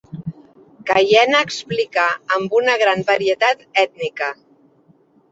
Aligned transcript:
Caiena 0.91 1.41
explica 1.47 2.05
amb 2.37 2.55
una 2.59 2.77
gran 2.83 3.03
varietat 3.11 3.61
ètnica. 3.83 4.31